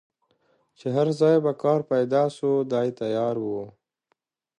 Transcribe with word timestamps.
چي 0.77 0.87
هر 0.95 1.07
ځای 1.19 1.35
به 1.45 1.51
کار 1.63 1.79
پیدا 1.91 2.23
سو 2.37 2.49
دی 2.71 2.87
تیار 2.99 3.35
وو 3.45 3.63